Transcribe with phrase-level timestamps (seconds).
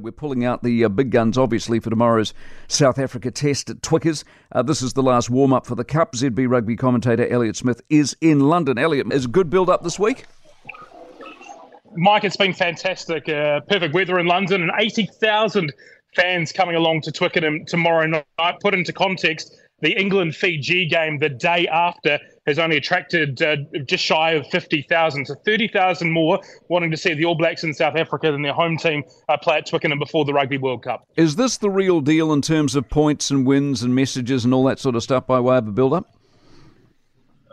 [0.00, 2.32] We're pulling out the uh, big guns, obviously, for tomorrow's
[2.68, 4.24] South Africa test at Twickers.
[4.52, 6.12] Uh, this is the last warm up for the Cup.
[6.12, 8.78] ZB rugby commentator Elliott Smith is in London.
[8.78, 10.26] Elliott, is a good build up this week?
[11.96, 13.28] Mike, it's been fantastic.
[13.28, 15.72] Uh, perfect weather in London and 80,000
[16.14, 18.54] fans coming along to Twickenham tomorrow night.
[18.60, 23.56] Put into context, the England Fiji game the day after has only attracted uh,
[23.86, 27.96] just shy of 50,000, so 30,000 more wanting to see the All Blacks in South
[27.96, 31.06] Africa than their home team uh, play at Twickenham before the Rugby World Cup.
[31.16, 34.64] Is this the real deal in terms of points and wins and messages and all
[34.64, 36.06] that sort of stuff by way of a build up?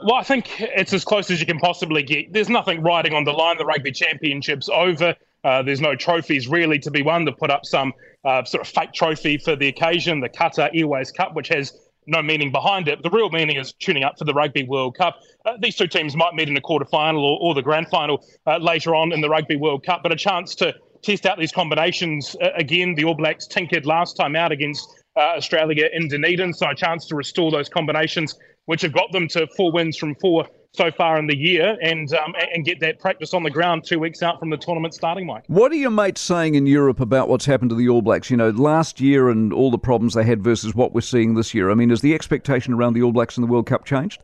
[0.03, 2.31] Well, I think it's as close as you can possibly get.
[2.31, 3.57] There's nothing riding on the line.
[3.57, 5.15] The Rugby Championship's over.
[5.43, 7.25] Uh, there's no trophies really to be won.
[7.25, 11.11] To put up some uh, sort of fake trophy for the occasion, the Qatar Airways
[11.11, 11.73] Cup, which has
[12.07, 13.01] no meaning behind it.
[13.03, 15.19] The real meaning is tuning up for the Rugby World Cup.
[15.45, 18.23] Uh, these two teams might meet in a quarter final or, or the grand final
[18.47, 21.51] uh, later on in the Rugby World Cup, but a chance to test out these
[21.51, 22.95] combinations uh, again.
[22.95, 27.05] The All Blacks tinkered last time out against uh, Australia in Dunedin, so a chance
[27.07, 31.17] to restore those combinations, which have got them to four wins from four so far
[31.17, 34.39] in the year and um, and get that practice on the ground two weeks out
[34.39, 35.43] from the tournament starting, Mike.
[35.47, 38.29] What are your mates saying in Europe about what's happened to the All Blacks?
[38.29, 41.53] You know, last year and all the problems they had versus what we're seeing this
[41.53, 41.71] year.
[41.71, 44.21] I mean, has the expectation around the All Blacks in the World Cup changed?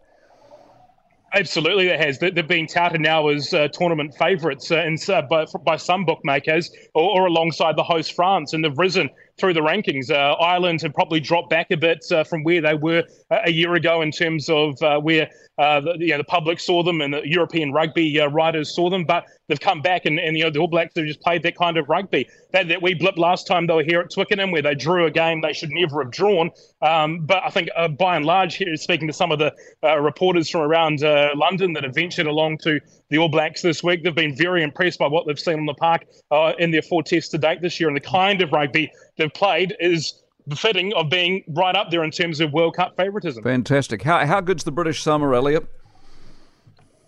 [1.33, 2.19] Absolutely, it has.
[2.19, 7.21] They're being touted now as uh, tournament favourites uh, uh, by, by some bookmakers or,
[7.21, 9.09] or, alongside the host France, and they've risen
[9.41, 10.11] through the rankings.
[10.11, 13.73] Uh, Ireland have probably dropped back a bit uh, from where they were a year
[13.73, 17.13] ago in terms of uh, where uh, the, you know, the public saw them and
[17.13, 20.49] the European rugby uh, writers saw them, but they've come back and, and you know
[20.49, 22.27] the All Blacks have just played that kind of rugby.
[22.51, 25.11] That, that we blipped last time they were here at Twickenham where they drew a
[25.11, 26.51] game they should never have drawn.
[26.81, 29.53] Um, but I think uh, by and large, here speaking to some of the
[29.99, 34.03] reporters from around Uh, London that have ventured along to the All Blacks this week,
[34.03, 37.03] they've been very impressed by what they've seen on the park uh, in their four
[37.03, 41.09] tests to date this year and the kind of rugby they've played is befitting of
[41.09, 43.43] being right up there in terms of World Cup favouritism.
[43.43, 44.01] Fantastic.
[44.01, 45.67] How, how good's the British summer, Elliott?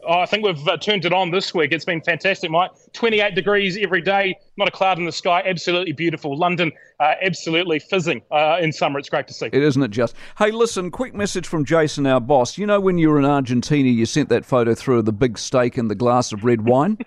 [0.06, 1.72] Oh, I think we've uh, turned it on this week.
[1.72, 2.72] It's been fantastic, Mike.
[2.94, 5.41] 28 degrees every day, not a cloud in the sky.
[5.46, 6.38] Absolutely beautiful.
[6.38, 9.00] London, uh, absolutely fizzing uh, in summer.
[9.00, 9.47] It's great to see.
[9.47, 10.16] It isn't it just?
[10.38, 12.58] Hey, listen, quick message from Jason, our boss.
[12.58, 15.38] You know when you were in Argentina, you sent that photo through of the big
[15.38, 16.97] steak and the glass of red wine?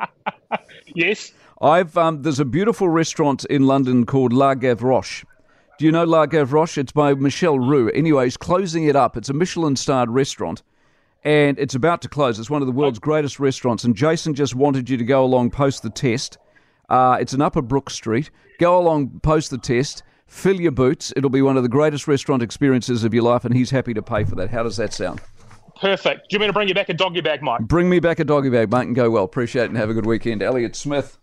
[0.94, 1.32] yes.
[1.60, 5.24] I've um, there's a beautiful restaurant in London called La Gavroche.
[5.78, 6.78] Do you know La Gavroche?
[6.78, 7.90] It's by Michel Roux.
[7.90, 9.16] Anyway, he's closing it up.
[9.16, 10.62] It's a Michelin-starred restaurant,
[11.26, 12.38] and it's about to close.
[12.38, 13.82] It's one of the world's greatest restaurants.
[13.82, 16.38] And Jason just wanted you to go along, post the test.
[16.88, 18.30] Uh, it's in Upper Brook Street.
[18.60, 20.04] Go along, post the test.
[20.28, 21.12] Fill your boots.
[21.16, 24.02] It'll be one of the greatest restaurant experiences of your life, and he's happy to
[24.02, 24.50] pay for that.
[24.50, 25.20] How does that sound?
[25.80, 26.30] Perfect.
[26.30, 27.62] Do you mean to bring you back a doggy bag, Mike?
[27.62, 29.24] Bring me back a doggy bag, mate, and go well.
[29.24, 30.44] Appreciate it and have a good weekend.
[30.44, 31.18] Elliott Smith.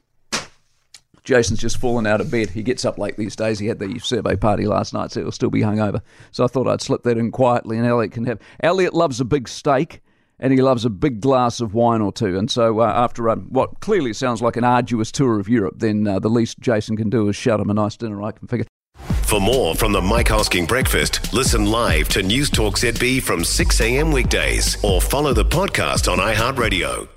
[1.23, 2.49] Jason's just fallen out of bed.
[2.49, 3.59] He gets up late these days.
[3.59, 6.01] He had the survey party last night, so he'll still be hungover.
[6.31, 8.39] So I thought I'd slip that in quietly, and Elliott can have.
[8.61, 10.01] Elliott loves a big steak,
[10.39, 12.37] and he loves a big glass of wine or two.
[12.37, 16.05] And so uh, after um, what clearly sounds like an arduous tour of Europe, then
[16.07, 18.21] uh, the least Jason can do is shout him a nice dinner.
[18.21, 18.65] I can figure.
[19.23, 24.11] For more from the Mike Hosking Breakfast, listen live to Newstalk ZB from 6 a.m.
[24.11, 27.07] weekdays or follow the podcast on iHeartRadio.